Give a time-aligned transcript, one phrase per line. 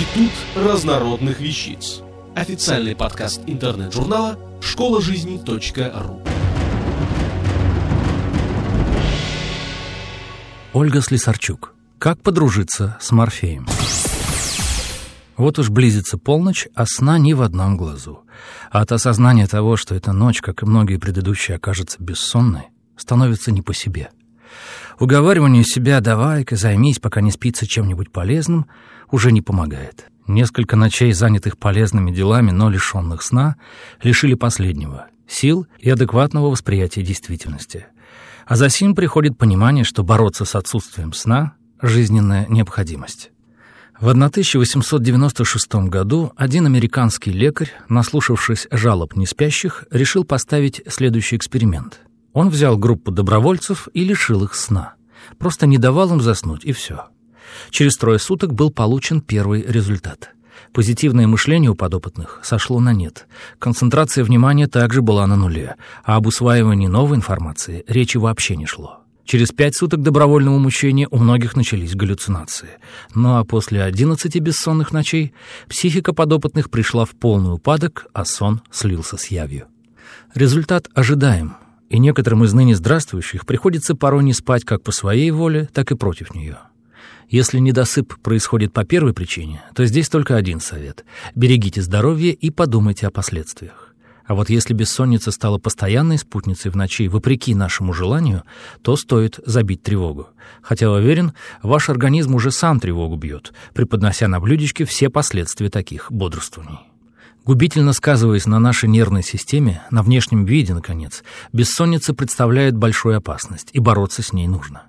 [0.00, 2.00] Институт разнородных вещиц.
[2.34, 6.22] Официальный подкаст интернет-журнала школа жизни .ру.
[10.72, 11.74] Ольга Слесарчук.
[11.98, 13.66] Как подружиться с Морфеем?
[15.36, 18.24] Вот уж близится полночь, а сна ни в одном глазу.
[18.70, 23.60] А от осознания того, что эта ночь, как и многие предыдущие, окажется бессонной, становится не
[23.60, 24.08] по себе.
[25.00, 28.66] Уговаривание себя «давай-ка, займись, пока не спится чем-нибудь полезным»
[29.10, 30.04] уже не помогает.
[30.26, 33.56] Несколько ночей, занятых полезными делами, но лишенных сна,
[34.02, 37.86] лишили последнего— сил и адекватного восприятия действительности.
[38.46, 43.30] А за сим приходит понимание, что бороться с отсутствием сна— жизненная необходимость.
[43.98, 52.00] В 1896 году один американский лекарь, наслушавшись жалоб неспящих, решил поставить следующий эксперимент.
[52.32, 54.94] Он взял группу добровольцев и лишил их сна.
[55.38, 57.06] Просто не давал им заснуть, и все.
[57.70, 60.30] Через трое суток был получен первый результат.
[60.72, 63.26] Позитивное мышление у подопытных сошло на нет.
[63.58, 69.00] Концентрация внимания также была на нуле, а об усваивании новой информации речи вообще не шло.
[69.24, 72.78] Через пять суток добровольного мучения у многих начались галлюцинации.
[73.14, 75.34] Ну а после одиннадцати бессонных ночей
[75.68, 79.66] психика подопытных пришла в полный упадок, а сон слился с явью.
[80.34, 81.56] Результат ожидаем,
[81.90, 85.96] и некоторым из ныне здравствующих приходится порой не спать как по своей воле, так и
[85.96, 86.58] против нее.
[87.28, 91.04] Если недосып происходит по первой причине, то здесь только один совет.
[91.34, 93.94] Берегите здоровье и подумайте о последствиях.
[94.24, 98.44] А вот если бессонница стала постоянной спутницей в ночи, вопреки нашему желанию,
[98.82, 100.28] то стоит забить тревогу.
[100.62, 106.78] Хотя, уверен, ваш организм уже сам тревогу бьет, преподнося на блюдечке все последствия таких бодрствований.
[107.44, 113.80] Губительно сказываясь на нашей нервной системе, на внешнем виде, наконец, бессонница представляет большую опасность, и
[113.80, 114.82] бороться с ней нужно.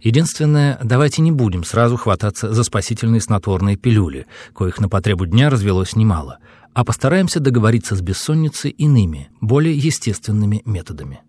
[0.00, 5.94] Единственное, давайте не будем сразу хвататься за спасительные снотворные пилюли, коих на потребу дня развелось
[5.94, 6.38] немало,
[6.74, 11.20] а постараемся договориться с бессонницей иными, более естественными методами.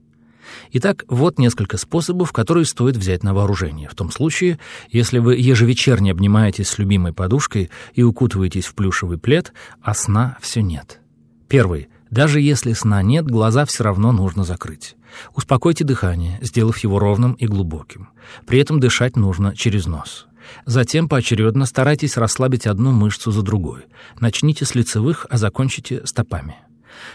[0.71, 4.59] Итак, вот несколько способов, которые стоит взять на вооружение, в том случае,
[4.89, 10.61] если вы ежевечерне обнимаетесь с любимой подушкой и укутываетесь в плюшевый плед, а сна все
[10.61, 10.99] нет.
[11.47, 11.89] Первый.
[12.09, 14.95] Даже если сна нет, глаза все равно нужно закрыть.
[15.35, 18.09] Успокойте дыхание, сделав его ровным и глубоким.
[18.45, 20.27] При этом дышать нужно через нос.
[20.65, 23.81] Затем поочередно старайтесь расслабить одну мышцу за другой.
[24.19, 26.57] Начните с лицевых, а закончите стопами.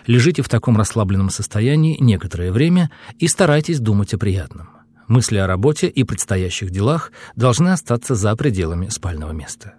[0.06, 4.70] Лежите в таком расслабленном состоянии некоторое время и старайтесь думать о приятном.
[5.06, 9.74] Мысли о работе и предстоящих делах должны остаться за пределами спального места.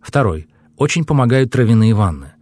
[0.00, 0.48] Второй.
[0.76, 2.32] Очень помогают травяные ванны.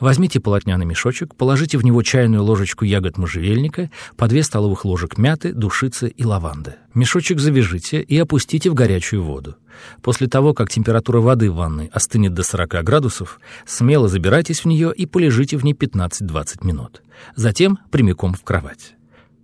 [0.00, 5.52] Возьмите полотняный мешочек, положите в него чайную ложечку ягод можжевельника, по две столовых ложек мяты,
[5.52, 6.76] душицы и лаванды.
[6.94, 9.56] Мешочек завяжите и опустите в горячую воду.
[10.02, 14.92] После того, как температура воды в ванной остынет до 40 градусов, смело забирайтесь в нее
[14.94, 17.02] и полежите в ней 15-20 минут.
[17.36, 18.94] Затем прямиком в кровать.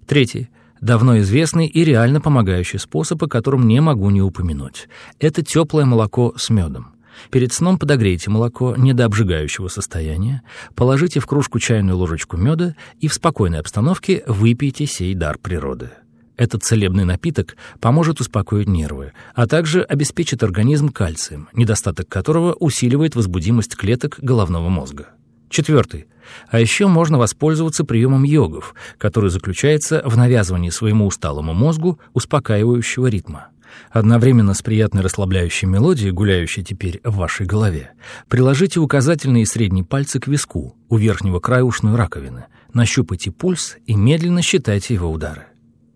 [0.07, 0.49] Третий
[0.85, 4.89] давно известный и реально помогающий способ, о котором не могу не упомянуть.
[5.19, 6.94] Это теплое молоко с медом.
[7.31, 10.43] Перед сном подогрейте молоко не до обжигающего состояния,
[10.75, 15.91] положите в кружку чайную ложечку меда и в спокойной обстановке выпейте сей дар природы.
[16.37, 23.77] Этот целебный напиток поможет успокоить нервы, а также обеспечит организм кальцием, недостаток которого усиливает возбудимость
[23.77, 25.11] клеток головного мозга.
[25.49, 26.07] Четвертый.
[26.49, 33.49] А еще можно воспользоваться приемом йогов, который заключается в навязывании своему усталому мозгу успокаивающего ритма.
[33.91, 37.93] Одновременно с приятной расслабляющей мелодией, гуляющей теперь в вашей голове,
[38.29, 43.95] приложите указательный и средний пальцы к виску, у верхнего края ушной раковины, нащупайте пульс и
[43.95, 45.47] медленно считайте его удары.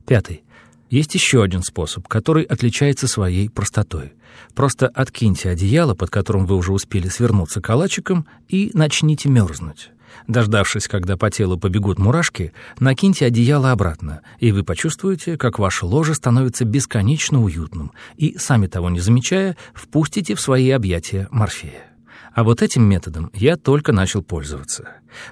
[0.07, 0.43] Пятый.
[0.91, 4.15] Есть еще один способ, который отличается своей простотой.
[4.55, 9.91] Просто откиньте одеяло, под которым вы уже успели свернуться калачиком, и начните мерзнуть.
[10.27, 16.15] Дождавшись, когда по телу побегут мурашки, накиньте одеяло обратно, и вы почувствуете, как ваше ложе
[16.15, 21.85] становится бесконечно уютным, и, сами того не замечая, впустите в свои объятия Морфея.
[22.35, 24.89] А вот этим методом я только начал пользоваться.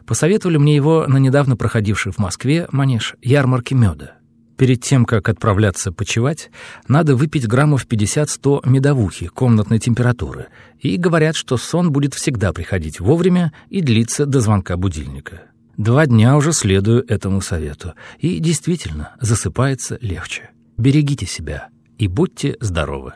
[0.07, 4.16] Посоветовали мне его на недавно проходивший в Москве манеж ярмарки меда.
[4.57, 6.51] Перед тем, как отправляться почевать,
[6.89, 10.47] надо выпить граммов 50-100 медовухи комнатной температуры.
[10.81, 15.43] И говорят, что сон будет всегда приходить вовремя и длиться до звонка будильника.
[15.77, 17.93] Два дня уже следую этому совету.
[18.19, 20.51] И действительно, засыпается легче.
[20.79, 21.69] Берегите себя
[21.99, 23.13] и будьте здоровы.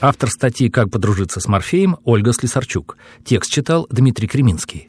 [0.00, 2.96] Автор статьи «Как подружиться с Морфеем» Ольга Слесарчук.
[3.24, 4.88] Текст читал Дмитрий Креминский.